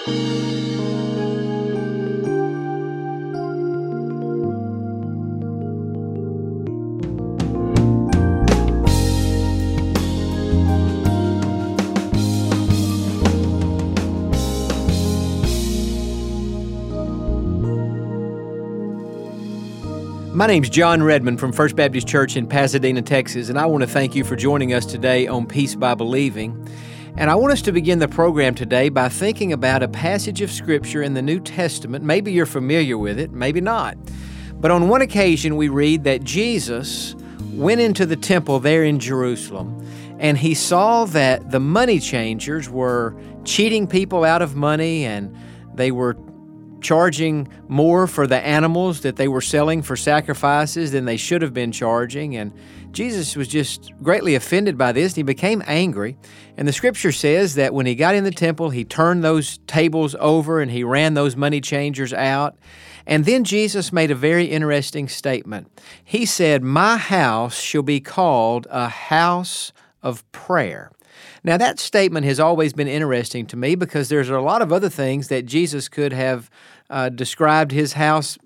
[0.00, 0.12] My
[20.46, 24.14] name's Jon Redmond from First Baptist Church in Pasadena, Texas, and I want to thank
[24.14, 26.66] you for joining us today on Peace by Believing.
[27.20, 30.50] And I want us to begin the program today by thinking about a passage of
[30.50, 32.02] Scripture in the New Testament.
[32.02, 33.98] Maybe you're familiar with it, maybe not.
[34.54, 37.14] But on one occasion, we read that Jesus
[37.52, 39.86] went into the temple there in Jerusalem
[40.18, 43.14] and he saw that the money changers were
[43.44, 45.36] cheating people out of money and
[45.74, 46.16] they were
[46.80, 51.52] charging more for the animals that they were selling for sacrifices than they should have
[51.52, 52.34] been charging.
[52.34, 52.54] And
[52.92, 56.16] Jesus was just greatly offended by this and he became angry.
[56.56, 60.16] And the scripture says that when he got in the temple, he turned those tables
[60.18, 62.56] over and he ran those money changers out.
[63.06, 65.68] And then Jesus made a very interesting statement.
[66.04, 69.72] He said, My house shall be called a house
[70.02, 70.90] of prayer.
[71.42, 74.90] Now, that statement has always been interesting to me because there's a lot of other
[74.90, 76.50] things that Jesus could have
[76.90, 78.36] uh, described his house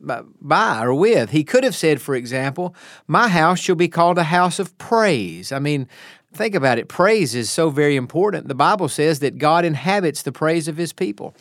[0.41, 1.31] by or with.
[1.31, 2.77] He could have said, for example,
[3.09, 5.51] My house shall be called a house of praise.
[5.51, 5.89] I mean,
[6.35, 6.89] think about it.
[6.89, 8.49] Praise is so very important.
[8.49, 11.35] The Bible says that God inhabits the praise of his people.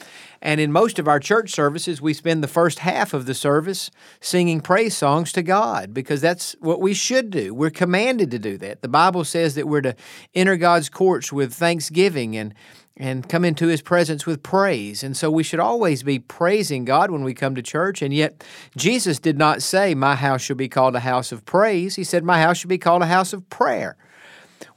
[0.44, 3.90] And in most of our church services, we spend the first half of the service
[4.20, 7.54] singing praise songs to God because that's what we should do.
[7.54, 8.82] We're commanded to do that.
[8.82, 9.96] The Bible says that we're to
[10.36, 12.54] enter God's courts with thanksgiving and
[12.96, 15.02] and come into his presence with praise.
[15.02, 18.04] And so we should always be praising God when we come to church.
[18.04, 18.44] And yet,
[18.78, 21.96] Jesus did not say, My house shall be called a house of praise.
[21.96, 23.98] He said, My house shall be called a house of prayer.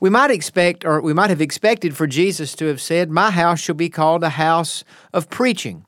[0.01, 3.61] We might expect, or we might have expected for Jesus to have said, My house
[3.61, 5.85] shall be called a house of preaching,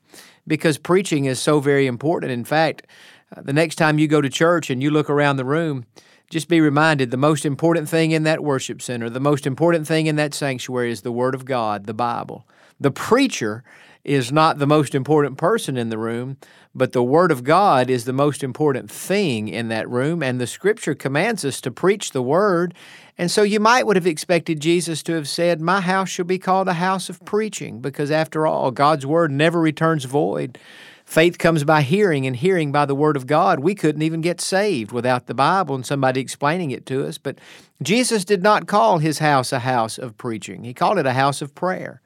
[0.47, 2.31] because preaching is so very important.
[2.31, 2.87] In fact,
[3.35, 5.85] uh, the next time you go to church and you look around the room,
[6.29, 10.07] just be reminded the most important thing in that worship center, the most important thing
[10.07, 12.47] in that sanctuary is the Word of God, the Bible.
[12.79, 13.63] The preacher
[14.09, 16.35] is not the most important person in the room,
[16.73, 20.47] but the Word of God is the most important thing in that room, and the
[20.47, 22.73] Scripture commands us to preach the Word.
[23.19, 26.39] And so you might would have expected Jesus to have said, My house shall be
[26.39, 30.57] called a house of preaching, because after all, God's Word never returns void.
[31.05, 33.59] Faith comes by hearing, and hearing by the Word of God.
[33.59, 37.19] We couldn't even get saved without the Bible and somebody explaining it to us.
[37.19, 37.37] But
[37.83, 41.43] Jesus did not call his house a house of preaching, he called it a house
[41.43, 42.01] of prayer.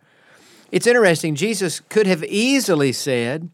[0.73, 3.51] It's interesting, Jesus could have easily said,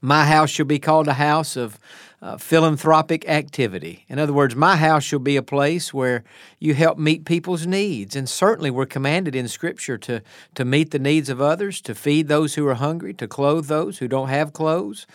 [0.00, 1.78] My house shall be called a house of
[2.22, 4.06] uh, philanthropic activity.
[4.08, 6.24] In other words, my house shall be a place where
[6.58, 8.16] you help meet people's needs.
[8.16, 10.22] And certainly we're commanded in Scripture to,
[10.54, 13.98] to meet the needs of others, to feed those who are hungry, to clothe those
[13.98, 15.06] who don't have clothes,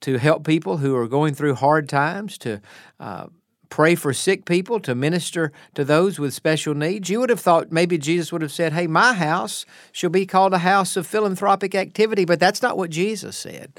[0.00, 2.60] to help people who are going through hard times, to
[3.00, 3.28] uh,
[3.68, 7.08] pray for sick people, to minister to those with special needs.
[7.08, 10.54] You would have thought maybe Jesus would have said, Hey, my house shall be called
[10.54, 13.72] a house of philanthropic activity, but that's not what Jesus said.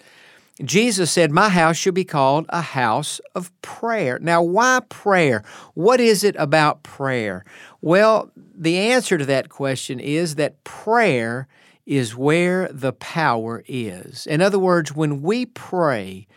[0.63, 4.17] Jesus said, My house shall be called a house of prayer.
[4.19, 5.43] Now, why prayer?
[5.75, 7.45] What is it about prayer?
[7.81, 11.47] Well, the answer to that question is that prayer
[11.85, 14.25] is where the power is.
[14.27, 16.27] In other words, when we pray,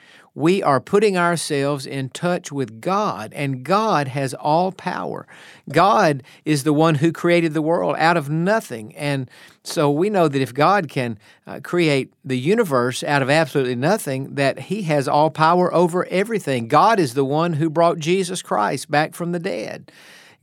[0.40, 5.26] we are putting ourselves in touch with God, and God has all power.
[5.68, 8.96] God is the one who created the world out of nothing.
[8.96, 9.30] And
[9.62, 14.34] so we know that if God can uh, create the universe out of absolutely nothing,
[14.34, 16.66] that He has all power over everything.
[16.66, 19.92] God is the one who brought Jesus Christ back from the dead.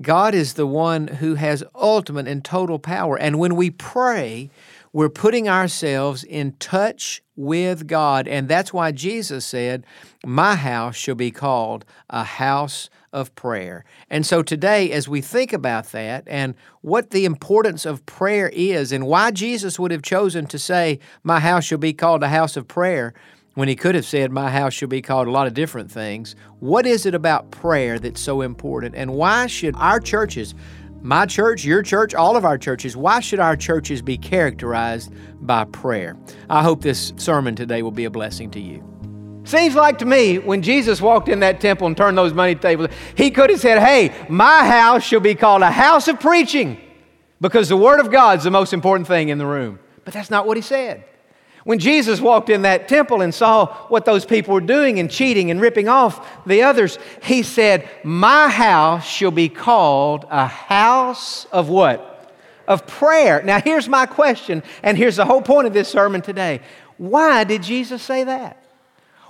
[0.02, 3.18] God is the one who has ultimate and total power.
[3.18, 4.52] And when we pray,
[4.94, 8.28] we're putting ourselves in touch with God.
[8.28, 9.86] And that's why Jesus said,
[10.26, 13.86] My house shall be called a house of prayer.
[14.10, 18.92] And so today, as we think about that and what the importance of prayer is
[18.92, 22.58] and why Jesus would have chosen to say, My house shall be called a house
[22.58, 23.14] of prayer,
[23.58, 26.36] when he could have said, My house shall be called a lot of different things.
[26.60, 28.94] What is it about prayer that's so important?
[28.94, 30.54] And why should our churches
[31.08, 35.64] my church, your church, all of our churches, why should our churches be characterized by
[35.64, 36.18] prayer?
[36.50, 38.84] I hope this sermon today will be a blessing to you.
[39.46, 42.90] Seems like to me when Jesus walked in that temple and turned those money tables,
[43.16, 46.78] he could have said, Hey, my house shall be called a house of preaching
[47.40, 49.80] because the Word of God is the most important thing in the room.
[50.04, 51.06] But that's not what he said.
[51.68, 55.52] When Jesus walked in that temple and saw what those people were doing and cheating
[55.52, 61.68] and ripping off the others, he said, My house shall be called a house of
[61.68, 62.14] what?
[62.70, 63.42] of prayer.
[63.44, 66.62] Now, here's my question, and here's the whole point of this sermon today.
[66.98, 68.62] Why did Jesus say that?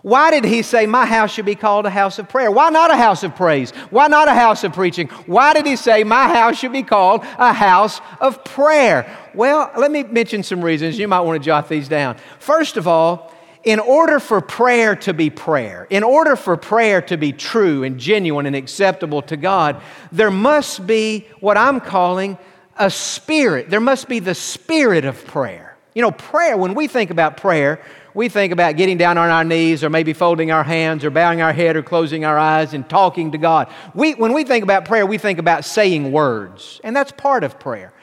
[0.07, 2.49] Why did he say, My house should be called a house of prayer?
[2.49, 3.71] Why not a house of praise?
[3.89, 5.09] Why not a house of preaching?
[5.25, 9.13] Why did he say, My house should be called a house of prayer?
[9.33, 10.97] Well, let me mention some reasons.
[10.97, 12.15] You might want to jot these down.
[12.39, 13.33] First of all,
[13.65, 17.99] in order for prayer to be prayer, in order for prayer to be true and
[17.99, 19.81] genuine and acceptable to God,
[20.13, 22.37] there must be what I'm calling
[22.77, 23.69] a spirit.
[23.69, 25.76] There must be the spirit of prayer.
[25.97, 27.81] You know, prayer, when we think about prayer,
[28.13, 31.41] we think about getting down on our knees or maybe folding our hands or bowing
[31.41, 33.67] our head or closing our eyes and talking to God.
[33.95, 37.59] We, when we think about prayer, we think about saying words, and that's part of
[37.59, 37.93] prayer.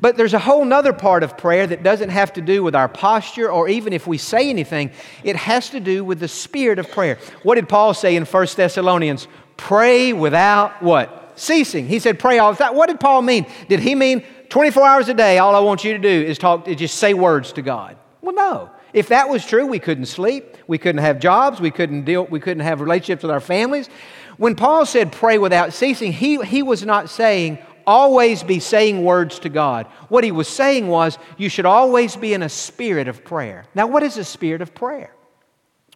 [0.00, 2.88] But there's a whole other part of prayer that doesn't have to do with our
[2.88, 4.90] posture or even if we say anything.
[5.22, 7.20] It has to do with the spirit of prayer.
[7.44, 9.28] What did Paul say in 1 Thessalonians?
[9.56, 11.34] Pray without what?
[11.36, 11.86] Ceasing.
[11.86, 12.74] He said, pray all the time.
[12.74, 13.46] What did Paul mean?
[13.68, 14.24] Did he mean
[14.54, 17.12] 24 hours a day, all I want you to do is talk, is just say
[17.12, 17.96] words to God?
[18.20, 18.70] Well, no.
[18.92, 22.38] If that was true, we couldn't sleep, we couldn't have jobs, we couldn't deal, we
[22.38, 23.88] couldn't have relationships with our families.
[24.36, 29.40] When Paul said pray without ceasing, he, he was not saying always be saying words
[29.40, 29.88] to God.
[30.08, 33.64] What he was saying was you should always be in a spirit of prayer.
[33.74, 35.12] Now, what is a spirit of prayer?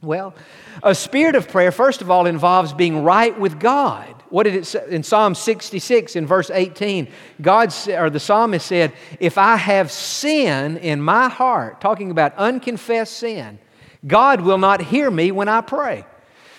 [0.00, 0.35] Well,
[0.83, 4.15] a spirit of prayer, first of all, involves being right with God.
[4.31, 7.09] What did it say in Psalm 66 in verse 18?
[7.41, 13.17] God or the psalmist said, "If I have sin in my heart, talking about unconfessed
[13.17, 13.59] sin,
[14.06, 16.05] God will not hear me when I pray."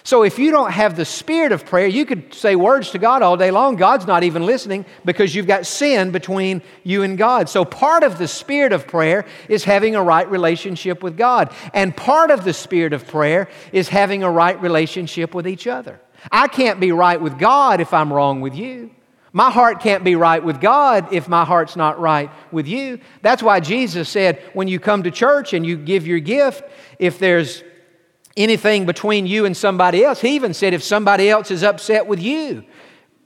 [0.09, 3.21] So if you don't have the spirit of prayer, you could say words to God
[3.21, 3.75] all day long.
[3.75, 7.47] God's not even listening because you've got sin between you and God.
[7.47, 11.53] So part of the spirit of prayer is having a right relationship with God.
[11.75, 16.01] And part of the spirit of prayer is having a right relationship with each other.
[16.31, 18.89] I can't be right with God if I'm wrong with you.
[19.31, 22.99] My heart can't be right with God if my heart's not right with you.
[23.21, 26.63] That's why Jesus said, when you come to church and you give your gift,
[26.97, 27.63] if there's
[28.39, 32.21] anything between you and somebody else, he even said, if somebody else is upset with
[32.21, 32.63] you,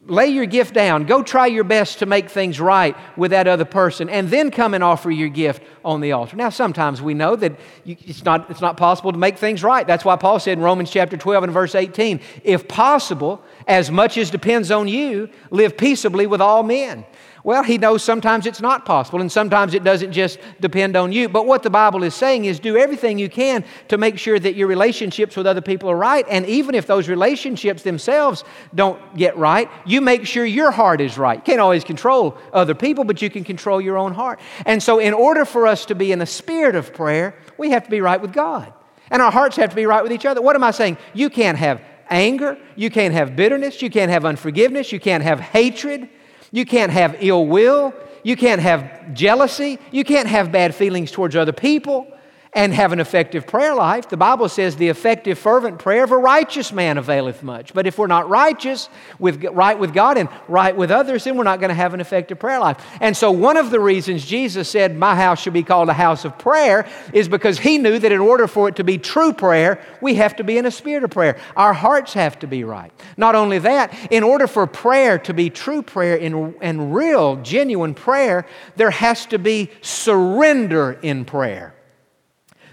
[0.06, 1.06] lay your gift down.
[1.06, 4.74] Go try your best to make things right with that other person, and then come
[4.74, 6.36] and offer your gift on the altar.
[6.36, 9.86] Now, sometimes we know that it's not, it's not possible to make things right.
[9.86, 14.18] That's why Paul said in Romans chapter 12 and verse 18, if possible, as much
[14.18, 17.06] as depends on you, live peaceably with all men.
[17.45, 21.28] Well, he knows sometimes it's not possible, and sometimes it doesn't just depend on you.
[21.28, 24.56] But what the Bible is saying is do everything you can to make sure that
[24.56, 26.25] your relationships with other people are right.
[26.30, 31.18] And even if those relationships themselves don't get right, you make sure your heart is
[31.18, 31.40] right.
[31.40, 34.40] You can't always control other people, but you can control your own heart.
[34.66, 37.84] And so, in order for us to be in a spirit of prayer, we have
[37.84, 38.72] to be right with God.
[39.12, 40.42] And our hearts have to be right with each other.
[40.42, 40.98] What am I saying?
[41.13, 45.42] You can't have anger, you can't have bitterness, you can't have unforgiveness, you can't have
[45.42, 46.10] hatred.
[46.53, 47.94] You can't have ill will.
[48.23, 49.79] You can't have jealousy.
[49.91, 52.07] You can't have bad feelings towards other people
[52.55, 54.09] and have an effective prayer life.
[54.09, 57.73] The Bible says the effective, fervent prayer of a righteous man availeth much.
[57.73, 58.89] But if we're not righteous,
[59.19, 62.01] with, right with God and right with others, then we're not going to have an
[62.01, 62.77] effective prayer life.
[63.01, 66.25] And so, one of the reasons Jesus said, My house should be called a house
[66.25, 69.79] of prayer, is because he knew that in order for it to be true prayer,
[70.01, 71.38] we have to be in a spirit of prayer.
[71.56, 72.91] Our hearts have to be right.
[73.17, 77.94] Not only that, in order for prayer to be true prayer and, and real, genuine
[77.94, 78.45] prayer,
[78.75, 81.72] there has to be surrender in prayer.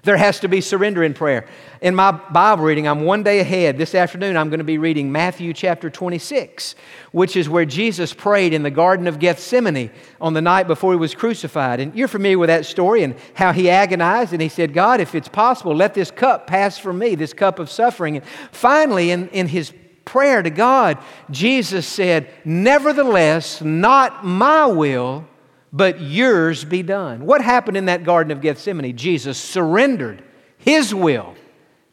[0.03, 1.47] There has to be surrender in prayer.
[1.83, 3.77] In my Bible reading, I'm one day ahead.
[3.77, 6.75] This afternoon, I'm going to be reading Matthew chapter 26,
[7.13, 10.99] which is where Jesus prayed in the Garden of Gethsemane on the night before he
[10.99, 11.81] was crucified.
[11.81, 15.15] And you're familiar with that story and how he agonized and he said, God, if
[15.15, 18.17] it's possible, let this cup pass from me, this cup of suffering.
[18.17, 19.73] And finally, in, in his
[20.07, 20.99] prayer to God,
[21.31, 25.27] Jesus said, Nevertheless, not my will
[25.73, 27.25] but yours be done.
[27.27, 28.97] What happened in that Garden of Gethsemane?
[28.97, 30.23] Jesus surrendered
[30.59, 31.35] his will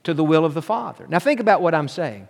[0.03, 1.05] to the will of the Father.
[1.07, 2.27] Now, think about what I'm saying.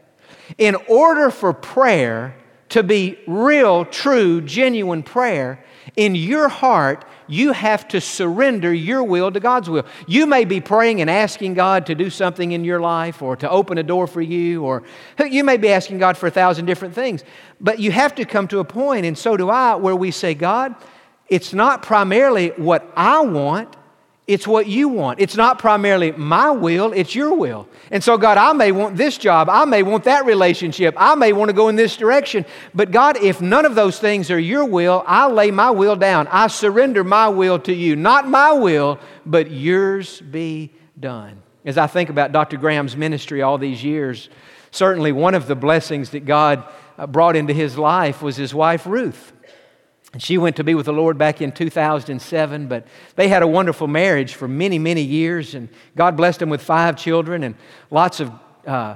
[0.57, 2.35] In order for prayer
[2.69, 5.63] to be real, true, genuine prayer,
[5.95, 9.85] in your heart, you have to surrender your will to God's will.
[10.05, 13.49] You may be praying and asking God to do something in your life or to
[13.49, 14.83] open a door for you, or
[15.29, 17.23] you may be asking God for a thousand different things.
[17.61, 20.33] But you have to come to a point, and so do I, where we say,
[20.33, 20.75] God,
[21.29, 23.75] it's not primarily what I want,
[24.27, 25.21] it's what you want.
[25.21, 27.67] It's not primarily my will, it's your will.
[27.91, 31.31] And so, God, I may want this job, I may want that relationship, I may
[31.31, 32.45] want to go in this direction.
[32.75, 36.27] But, God, if none of those things are your will, I lay my will down.
[36.27, 37.95] I surrender my will to you.
[37.95, 41.41] Not my will, but yours be done.
[41.63, 42.57] As I think about Dr.
[42.57, 44.29] Graham's ministry all these years,
[44.71, 46.65] certainly one of the blessings that God
[46.97, 49.31] uh, brought into his life was his wife, Ruth.
[50.19, 53.87] She went to be with the Lord back in 2007, but they had a wonderful
[53.87, 57.55] marriage for many, many years, and God blessed them with five children and
[57.91, 58.31] lots of
[58.65, 58.95] uh,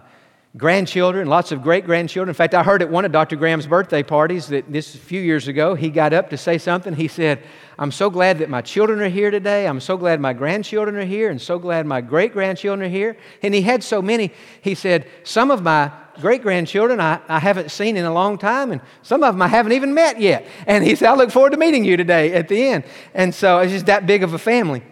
[0.58, 2.30] grandchildren, lots of great grandchildren.
[2.30, 3.36] In fact, I heard at one of Dr.
[3.36, 6.94] Graham's birthday parties that this a few years ago, he got up to say something.
[6.94, 7.42] He said,
[7.80, 9.68] I'm so glad that my children are here today.
[9.68, 13.16] I'm so glad my grandchildren are here, and so glad my great grandchildren are here.
[13.42, 14.32] And he had so many.
[14.62, 18.72] He said, Some of my great grandchildren I, I haven't seen in a long time,
[18.72, 20.46] and some of them I haven't even met yet.
[20.68, 22.84] And he said, I look forward to meeting you today at the end.
[23.14, 24.84] And so it's just that big of a family.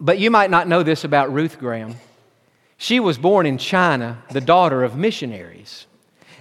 [0.00, 1.96] But you might not know this about Ruth Graham.
[2.76, 5.86] She was born in China, the daughter of missionaries.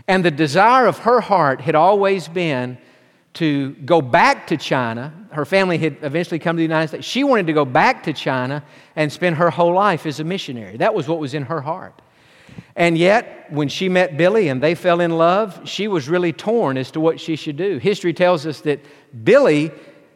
[0.08, 2.78] And the desire of her heart had always been
[3.36, 5.14] to go back to China.
[5.32, 7.08] Her family had eventually come to the United States.
[7.08, 8.64] She wanted to go back to China
[8.96, 10.78] and spend her whole life as a missionary.
[10.78, 12.00] That was what was in her heart.
[12.76, 16.78] And yet, when she met Billy and they fell in love, she was really torn
[16.78, 17.78] as to what she should do.
[17.78, 18.80] History tells us that
[19.24, 19.72] Billy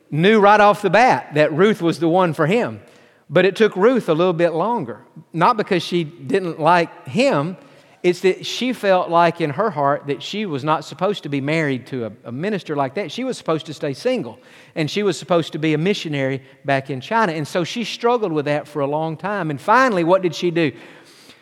[0.09, 2.81] knew right off the bat that Ruth was the one for him.
[3.29, 5.01] But it took Ruth a little bit longer.
[5.33, 7.57] Not because she didn't like him,
[8.03, 11.41] it's that she felt like in her heart that she was not supposed to be
[11.41, 13.11] married to a, a, minister like that.
[13.11, 14.39] She was supposed to stay single.
[14.75, 17.33] And she was supposed to be a missionary back in China.
[17.33, 19.49] And so she struggled with that for a long time.
[19.49, 20.71] And finally, what did she do?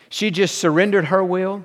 [0.08, 1.64] She just surrendered her will.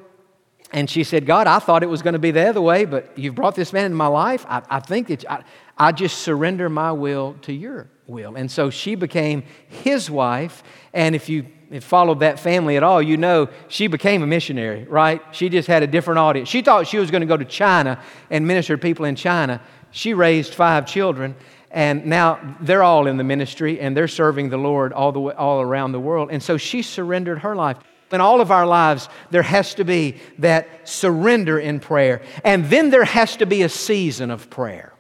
[0.74, 3.18] And she said, God, I thought it was going to be the other way, but
[3.18, 4.46] you've brought this man into my life.
[4.48, 5.44] I, I think that I,
[5.78, 8.36] I just surrender my will to your will.
[8.36, 10.64] And so she became his wife.
[10.94, 11.46] And if you
[11.82, 15.22] followed that family at all, you know she became a missionary, right?
[15.32, 16.48] She just had a different audience.
[16.48, 19.62] She thought she was going to go to China and minister to people in China.
[19.92, 21.36] She raised five children,
[21.70, 25.34] and now they're all in the ministry and they're serving the Lord all, the way,
[25.34, 26.30] all around the world.
[26.32, 27.78] And so she surrendered her life.
[28.14, 32.22] In all of our lives, there has to be that surrender in prayer.
[32.44, 34.94] And then there has to be a season of prayer.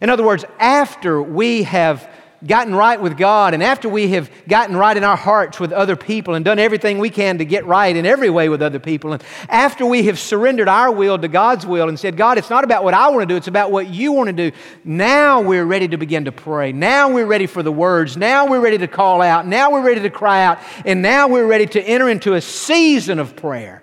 [0.00, 2.09] In other words, after we have
[2.46, 5.96] gotten right with God and after we have gotten right in our hearts with other
[5.96, 9.12] people and done everything we can to get right in every way with other people,
[9.12, 12.64] and after we have surrendered our will to God's will and said, God, it's not
[12.64, 15.64] about what I want to do, it's about what you want to do, now we're
[15.64, 16.72] ready to begin to pray.
[16.72, 18.16] Now we're ready for the words.
[18.16, 19.46] Now we're ready to call out.
[19.46, 20.58] Now we're ready to cry out.
[20.84, 23.82] And now we're ready to enter into a season of prayer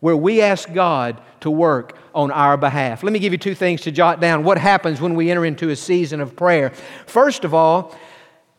[0.00, 3.04] where we ask God to work on our behalf.
[3.04, 4.42] Let me give you two things to jot down.
[4.42, 6.72] What happens when we enter into a season of prayer?
[7.06, 7.96] First of all,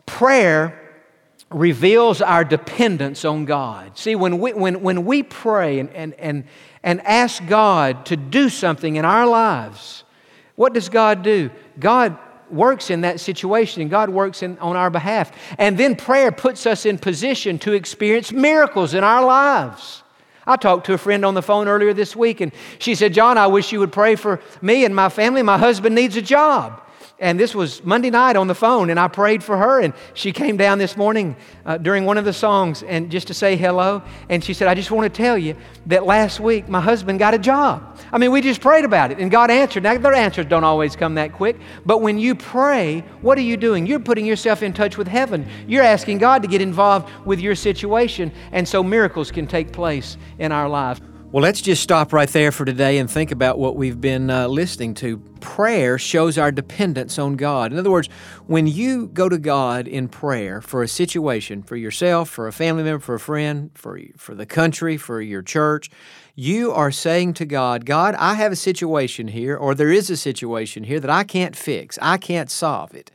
[0.05, 1.03] prayer
[1.51, 3.97] reveals our dependence on God.
[3.97, 6.45] See, when we, when, when we pray and, and, and,
[6.83, 10.05] and ask God to do something in our lives,
[10.55, 11.51] what does God do?
[11.77, 12.17] God
[12.49, 15.33] works in that situation and God works in, on our behalf.
[15.57, 20.03] And then prayer puts us in position to experience miracles in our lives.
[20.49, 23.37] I talked to a friend on the phone earlier this week, and she said, Jon,
[23.37, 25.43] I wish you would pray for me and my family.
[25.43, 26.81] My husband needs a job.
[27.19, 29.81] And this was Monday night on the phone, and I prayed for her.
[29.81, 31.35] And she came down this morning
[31.65, 34.01] uh, during one of the songs and just to say hello.
[34.29, 35.55] And she said, I just want to tell you
[35.87, 37.97] that last week my husband got a job.
[38.11, 39.83] I mean, we just prayed about it, and God answered.
[39.83, 43.57] Now, their answers don't always come that quick, but when you pray, what are you
[43.57, 43.85] doing?
[43.85, 45.47] You're putting yourself in touch with heaven.
[45.67, 50.17] You're asking God to get involved with your situation, and so miracles can take place
[50.39, 51.01] in our lives.
[51.31, 54.47] Well, let's just stop right there for today and think about what we've been uh,
[54.47, 55.19] listening to.
[55.41, 57.71] Prayer shows our dependence on God.
[57.71, 58.09] In other words,
[58.47, 62.81] when you go to God in prayer for a situation, for yourself, for a family
[62.81, 65.91] member, for a friend, for, for the country, for your church,
[66.33, 70.17] you are saying to God, God, I have a situation here, or there is a
[70.17, 73.11] situation here that I can't fix, I can't solve it.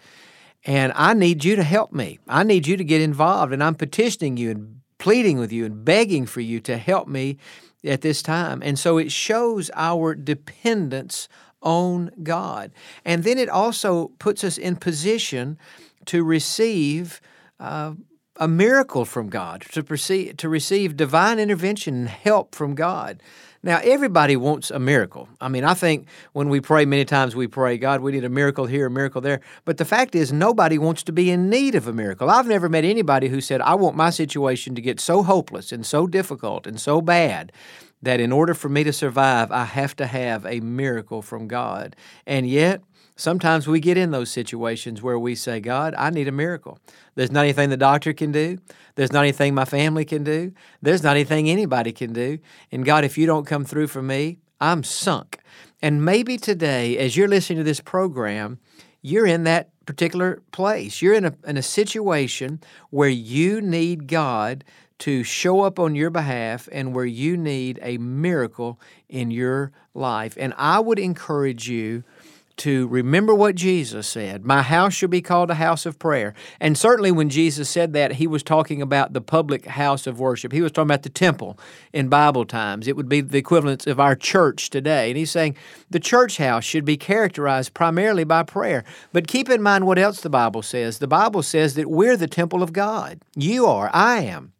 [0.65, 2.21] And I need you to help me.
[2.29, 3.53] I need you to get involved.
[3.53, 7.39] And I'm petitioning you and pleading with you and begging for you to help me
[7.85, 8.63] at this time.
[8.63, 11.29] And so it shows our dependence
[11.63, 12.73] on God.
[13.05, 15.59] And then it also puts us in position
[16.07, 17.21] to receive
[17.59, 17.95] uh,
[18.37, 23.23] a miracle from God, to, perceive, to receive divine intervention and help from God.
[23.65, 25.27] Now, everybody wants a miracle.
[25.41, 28.29] I mean, I think when we pray, many times we pray, God, we need a
[28.29, 29.41] miracle here, a miracle there.
[29.65, 32.29] But the fact is, nobody wants to be in need of a miracle.
[32.29, 35.87] I've never met anybody who said, I want my situation to get so hopeless and
[35.87, 37.53] so difficult and so bad
[38.03, 41.97] that in order for me to survive, I have to have a miracle from God.
[42.27, 42.83] And yet,
[43.17, 46.79] Sometimes we get in those situations where we say, God, I need a miracle.
[47.15, 48.59] There's not anything the doctor can do.
[48.97, 50.53] There's not anything my family can do.
[50.83, 52.39] There's not anything anybody can do.
[52.73, 55.39] And God, if you don't come through for me, I'm sunk.
[55.81, 58.59] And maybe today, as you're listening to this program,
[59.01, 61.01] you're in that particular place.
[61.03, 64.65] You're in a, in a situation where you need God
[65.01, 70.37] to show up on your behalf and where you need a miracle in your life.
[70.39, 72.05] And I would encourage you
[72.57, 76.35] to remember what Jesus said My house shall be called a house of prayer.
[76.61, 80.53] And certainly when Jesus said that, he was talking about the public house of worship.
[80.53, 81.59] He was talking about the temple
[81.93, 82.89] in Bible times.
[82.89, 85.11] It would be the equivalent of our church today.
[85.11, 85.57] And he's saying
[85.91, 88.85] the church house should be characterized primarily by prayer.
[89.13, 90.99] But keep in mind what else the Bible says.
[90.99, 93.21] The Bible says that we're the temple of God.
[93.37, 94.54] You are, I am.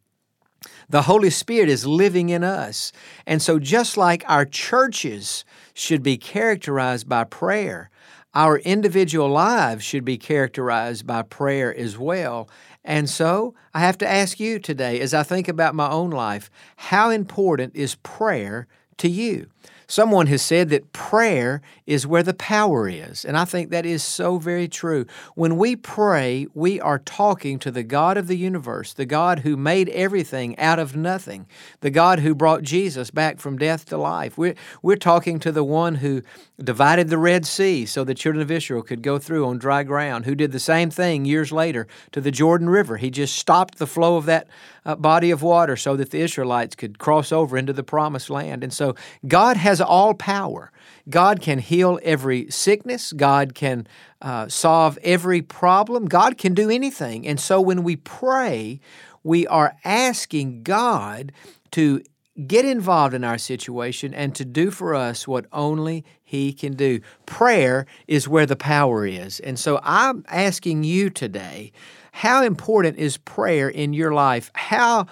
[0.89, 2.91] The Holy Spirit is living in us.
[3.25, 7.89] And so, just like our churches should be characterized by prayer,
[8.33, 12.49] our individual lives should be characterized by prayer as well.
[12.83, 16.51] And so, I have to ask you today, as I think about my own life,
[16.75, 19.47] how important is prayer to you?
[19.87, 23.23] Someone has said that prayer is where the power is.
[23.23, 25.05] And I think that is so very true.
[25.35, 29.55] When we pray, we are talking to the God of the universe, the God who
[29.55, 31.45] made everything out of nothing,
[31.81, 34.37] the God who brought Jesus back from death to life.
[34.37, 36.23] We're, we're talking to the one who
[36.63, 40.25] divided the Red Sea so the children of Israel could go through on dry ground,
[40.25, 42.97] who did the same thing years later to the Jordan River.
[42.97, 44.47] He just stopped the flow of that
[44.85, 48.63] uh, body of water so that the Israelites could cross over into the promised land.
[48.63, 48.95] And so
[49.27, 50.71] God has all power.
[51.09, 53.13] God can heal every sickness.
[53.13, 53.87] God can
[54.21, 56.05] uh, solve every problem.
[56.05, 57.27] God can do anything.
[57.27, 58.79] And so when we pray,
[59.23, 61.31] we are asking God
[61.71, 62.01] to
[62.47, 66.99] get involved in our situation and to do for us what only He can do.
[67.25, 69.39] Prayer is where the power is.
[69.39, 71.71] And so I'm asking you today
[72.11, 74.51] how important is prayer in your life?
[74.53, 75.07] How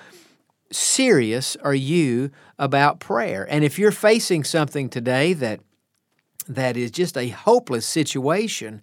[0.73, 3.47] serious are you about prayer?
[3.49, 5.61] And if you're facing something today that
[6.47, 8.81] that is just a hopeless situation,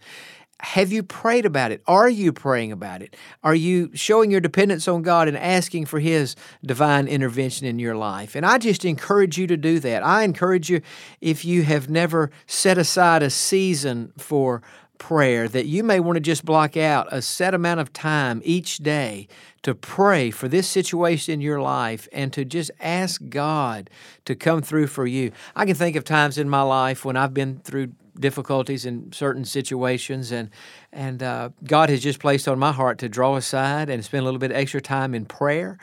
[0.61, 1.82] have you prayed about it?
[1.87, 3.16] Are you praying about it?
[3.42, 7.97] Are you showing your dependence on God and asking for His divine intervention in your
[7.97, 8.35] life?
[8.35, 10.04] And I just encourage you to do that.
[10.04, 10.82] I encourage you,
[11.20, 14.62] if you have never set aside a season for
[15.00, 18.76] prayer that you may want to just block out a set amount of time each
[18.78, 19.26] day
[19.62, 23.90] to pray for this situation in your life and to just ask God
[24.26, 25.32] to come through for you.
[25.56, 29.45] I can think of times in my life when I've been through difficulties in certain
[29.45, 30.50] situations and
[30.93, 34.25] and uh, God has just placed on my heart to draw aside and spend a
[34.25, 35.78] little bit extra time in prayer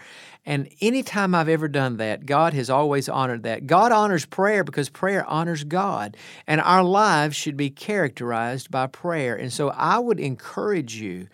[0.48, 3.68] and anytime I've ever done that, God has always honored that.
[3.68, 6.16] God honors prayer because prayer honors God.
[6.48, 9.36] And our lives should be characterized by prayer.
[9.36, 11.28] And so I would encourage you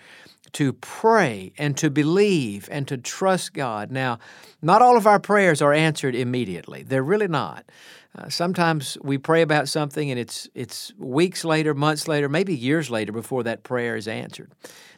[0.54, 3.92] to pray and to believe and to trust God.
[3.92, 4.18] Now,
[4.64, 7.66] not all of our prayers are answered immediately, they're really not.
[8.16, 12.92] Uh, sometimes we pray about something and it's it's weeks later, months later, maybe years
[12.92, 14.52] later before that prayer is answered.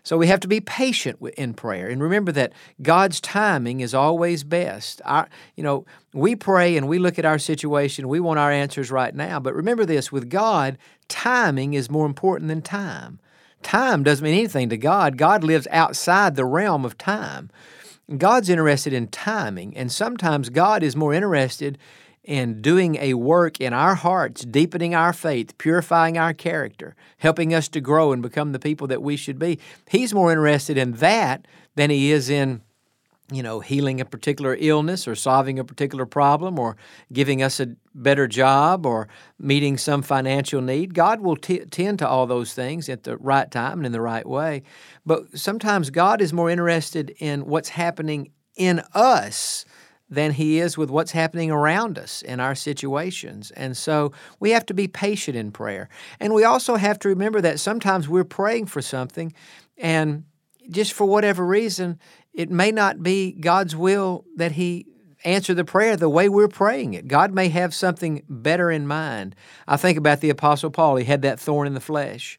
[0.04, 2.52] So we have to be patient in prayer and remember that
[2.82, 5.02] God's timing is always best.
[5.06, 8.92] Our, you know, we pray and we look at our situation, we want our answers
[8.92, 13.20] right now, but remember this with God, timing is more important than time.
[13.64, 15.18] Time doesn't mean anything to God.
[15.18, 17.50] God lives outside the realm of time.
[18.16, 21.80] God's interested in timing, and sometimes God is more interested
[22.26, 27.68] in doing a work in our hearts, deepening our faith, purifying our character, helping us
[27.70, 29.60] to grow and become the people that we should be.
[29.90, 32.62] He's more interested in that than he is in
[33.32, 36.78] you know, healing a particular illness or solving a particular problem or
[37.12, 39.08] giving us a better job or
[39.40, 40.94] meeting some financial need.
[40.94, 44.02] God will t- tend to all those things at the right time and in the
[44.02, 44.62] right way.
[45.06, 49.66] But sometimes God is more interested in what's happening in us
[50.10, 53.52] than he is with what's happening around us in our situations.
[53.52, 55.90] And so we have to be patient in prayer.
[56.20, 59.34] And we also have to remember that sometimes we're praying for something
[59.78, 60.24] and
[60.70, 62.00] just for whatever reason,
[62.34, 64.86] it may not be God's will that he
[65.24, 67.08] answer the prayer the way we're praying it.
[67.08, 69.36] God may have something better in mind.
[69.68, 70.98] I think about the Apostle Paul.
[70.98, 72.38] He had that thorn in the flesh.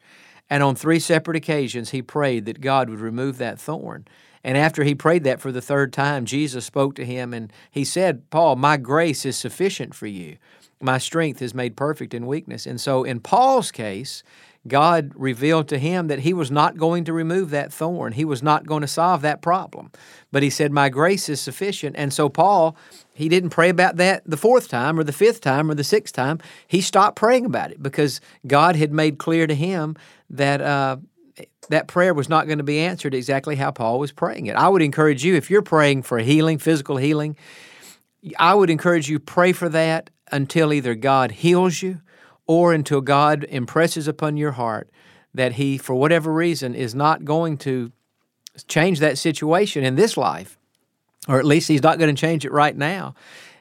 [0.49, 4.07] And on three separate occasions, he prayed that God would remove that thorn.
[4.47, 7.85] And after he prayed that for the third time, Jesus spoke to him and he
[7.85, 10.37] said, Paul, my grace is sufficient for you.
[10.81, 12.65] My strength is made perfect in weakness.
[12.65, 14.23] And so in Paul's case,
[14.69, 18.13] God revealed to him that he was not going to remove that thorn.
[18.13, 19.91] He was not going to solve that problem.
[20.31, 21.97] But he said, My grace is sufficient.
[21.97, 22.77] And so Paul,
[23.13, 26.15] he didn't pray about that the fourth time or the fifth time or the sixth
[26.15, 26.39] time.
[26.69, 29.97] He stopped praying about it because God had made clear to him
[30.31, 30.99] that uh,
[31.69, 34.57] that prayer was not going to be answered exactly how Paul was praying it.
[34.57, 37.37] I would encourage you, if you're praying for healing, physical healing,
[38.39, 42.01] I would encourage you pray for that until either God heals you
[42.47, 44.91] or until God impresses upon your heart
[45.35, 47.93] that He, for whatever reason, is not going to
[48.69, 50.59] change that situation in this life,
[51.29, 53.15] or at least He's not going to change it right now.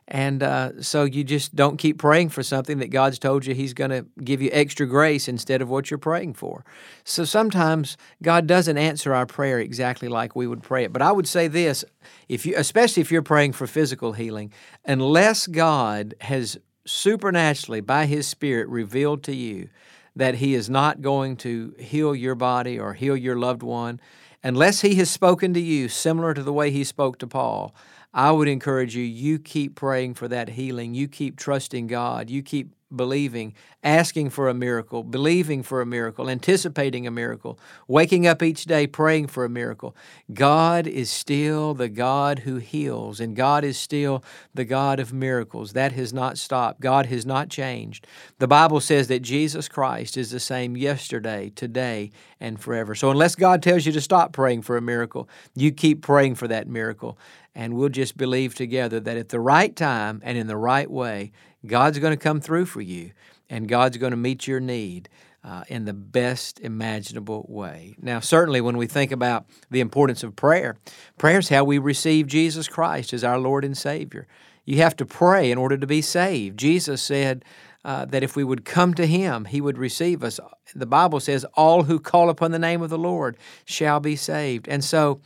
[0.08, 3.74] And uh, so you just don't keep praying for something that God's told you He's
[3.74, 6.64] going to give you extra grace instead of what you're praying for.
[7.04, 10.94] So sometimes God doesn't answer our prayer exactly like we would pray it.
[10.94, 11.84] But I would say this,
[12.30, 14.54] if you, especially if you're praying for physical healing,
[14.86, 19.70] unless God has supernaturally by His Spirit revealed to you
[20.16, 24.00] that He is not going to heal your body or heal your loved one,
[24.44, 27.74] unless He has spoken to you similar to the way He spoke to Paul
[28.16, 30.94] I would encourage you, you keep praying for that healing.
[30.94, 32.30] You keep trusting God.
[32.30, 38.28] You keep believing, asking for a miracle, believing for a miracle, anticipating a miracle, waking
[38.28, 39.96] up each day praying for a miracle.
[40.34, 45.74] God is still the God who heals, and God is still the God of miracles.
[45.74, 46.80] That has not stopped.
[46.80, 48.08] God has not changed.
[48.40, 52.96] The Bible says that Jesus Christ is the same yesterday, today, and forever.
[52.96, 56.48] So unless God tells you to stop praying for a miracle, you keep praying for
[56.48, 57.18] that miracle.
[57.58, 61.32] And we'll just believe together that at the right time and in the right way,
[61.68, 63.12] God's going to come through for you
[63.50, 65.10] and God's going to meet your need.
[65.44, 67.96] Uh, in the best imaginable way.
[68.02, 70.76] Now, certainly, when we think about the importance of prayer,
[71.20, 74.26] prayer is how we receive Jesus Christ as our Lord and Savior.
[74.66, 76.58] You have to pray in order to be saved.
[76.58, 77.46] Jesus said
[77.86, 80.40] uh, that if we would come to Him, He would receive us.
[80.74, 84.68] The Bible says, All who call upon the name of the Lord shall be saved.
[84.68, 85.22] And so,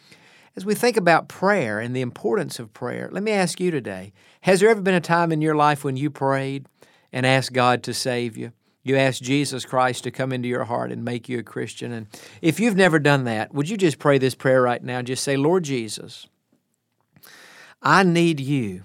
[0.60, 4.12] as we think about prayer and the importance of prayer, let me ask you today
[4.42, 6.66] Has there ever been a time in your life when you prayed
[7.14, 8.52] and asked God to save you?
[8.84, 11.94] You asked Jesus Christ to come into your heart and make you a Christian.
[11.94, 12.08] And
[12.42, 15.02] if you've never done that, would you just pray this prayer right now?
[15.02, 16.28] Just say, Lord Jesus,
[17.82, 18.84] I need you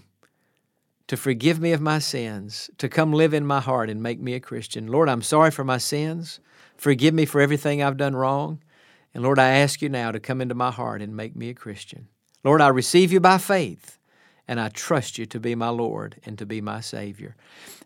[1.09, 4.35] to forgive me of my sins, to come live in my heart and make me
[4.35, 4.87] a Christian.
[4.87, 6.39] Lord, I'm sorry for my sins.
[6.77, 8.61] Forgive me for everything I've done wrong.
[9.15, 11.55] And Lord, I ask you now to come into my heart and make me a
[11.55, 12.09] Christian.
[12.43, 13.99] Lord, I receive you by faith
[14.47, 17.35] and I trust you to be my Lord and to be my Savior.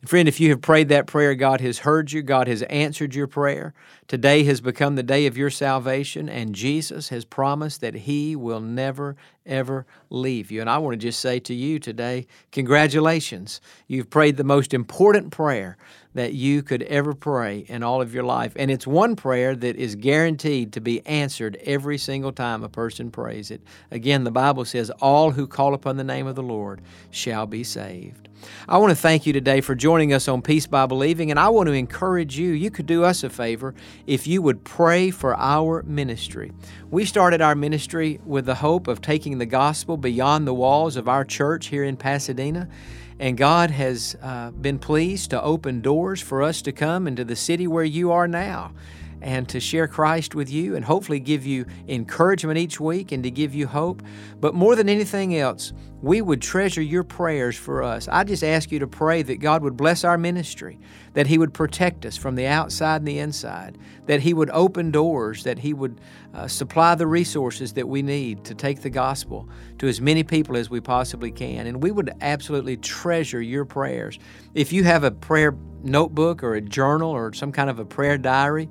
[0.05, 3.29] Friend, if you have prayed that prayer, God has heard you, God has answered your
[3.29, 3.75] prayer.
[4.09, 8.61] Today has become the day of your salvation, and Jesus has promised that He will
[8.61, 10.61] never, ever leave you.
[10.61, 13.61] And I want to just say to you today, congratulations.
[13.87, 15.77] You've prayed the most important prayer
[16.14, 18.53] that you could ever pray in all of your life.
[18.57, 23.11] And it's one prayer that is guaranteed to be answered every single time a person
[23.11, 23.62] prays it.
[23.90, 27.64] Again, the Bible says, All who call upon the name of the Lord shall be
[27.64, 28.29] saved.
[28.68, 31.49] I want to thank you today for joining us on Peace by Believing, and I
[31.49, 32.51] want to encourage you.
[32.51, 33.75] You could do us a favor
[34.07, 36.53] if you would pray for our ministry.
[36.90, 41.09] We started our ministry with the hope of taking the gospel beyond the walls of
[41.09, 42.68] our church here in Pasadena.
[43.20, 47.37] And God has uh, been pleased to open doors for us to come into the
[47.37, 48.72] city where you are now
[49.20, 53.31] and to share Christ with you and hopefully give you encouragement each week and to
[53.31, 54.02] give you hope.
[54.40, 58.07] But more than anything else, we would treasure your prayers for us.
[58.07, 60.78] I just ask you to pray that God would bless our ministry,
[61.14, 64.92] that He would protect us from the outside and the inside, that He would open
[64.92, 66.00] doors, that He would
[66.35, 70.57] uh, supply the resources that we need to take the gospel to as many people
[70.57, 71.66] as we possibly can.
[71.66, 74.20] And we would absolutely treasure your prayers.
[74.54, 78.18] If you have a prayer notebook or a journal or some kind of a prayer
[78.18, 78.68] diary,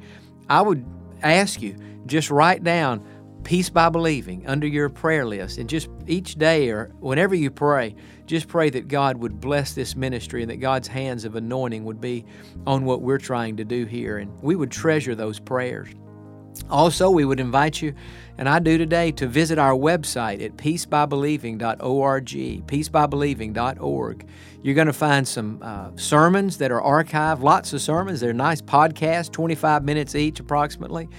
[0.49, 0.85] I would
[1.21, 3.05] ask you just write down
[3.43, 5.57] Peace by Believing under your prayer list.
[5.57, 9.95] And just each day or whenever you pray, just pray that God would bless this
[9.95, 12.25] ministry and that God's hands of anointing would be
[12.65, 14.17] on what we're trying to do here.
[14.17, 15.89] And we would treasure those prayers.
[16.69, 17.93] Also, we would invite you,
[18.37, 24.27] and I do today, to visit our website at peacebybelieving.org, peacebybelieving.org.
[24.61, 28.19] You're going to find some uh, sermons that are archived, lots of sermons.
[28.19, 31.09] They're nice podcasts, 25 minutes each approximately.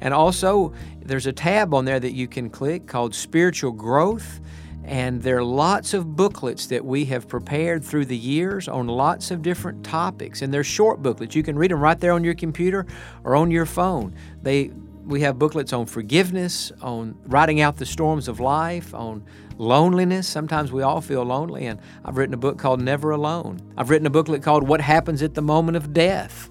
[0.00, 4.40] And also, there's a tab on there that you can click called Spiritual Growth.
[4.84, 9.30] And there are lots of booklets that we have prepared through the years on lots
[9.30, 10.40] of different topics.
[10.40, 11.34] And they're short booklets.
[11.34, 12.86] You can read them right there on your computer
[13.22, 14.14] or on your phone.
[14.42, 14.70] They
[15.08, 19.24] we have booklets on forgiveness, on riding out the storms of life, on
[19.56, 20.28] loneliness.
[20.28, 23.60] Sometimes we all feel lonely, and I've written a book called Never Alone.
[23.76, 26.50] I've written a booklet called What Happens at the Moment of Death.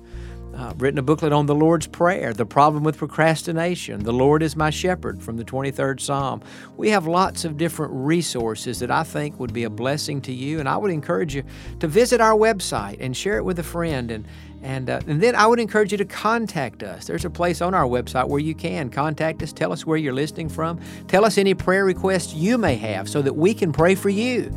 [0.58, 4.56] Uh, written a booklet on the Lord's Prayer, the problem with procrastination, the Lord is
[4.56, 6.41] my shepherd from the 23rd Psalm.
[6.78, 10.60] We have lots of different resources that I think would be a blessing to you,
[10.60, 11.43] and I would encourage you
[11.80, 14.26] to visit our website and share it with a friend and
[14.63, 17.06] and, uh, and then I would encourage you to contact us.
[17.06, 20.13] There's a place on our website where you can contact us, tell us where you're
[20.13, 23.93] listening from, tell us any prayer requests you may have so that we can pray
[23.93, 24.52] for you.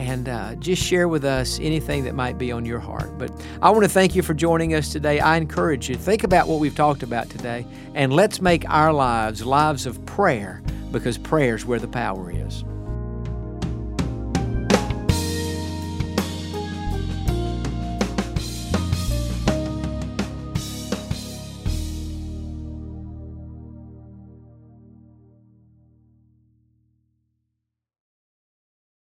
[0.00, 3.18] And uh, just share with us anything that might be on your heart.
[3.18, 5.20] But I want to thank you for joining us today.
[5.20, 9.44] I encourage you think about what we've talked about today and let's make our lives
[9.44, 12.64] lives of prayer because prayer is where the power is.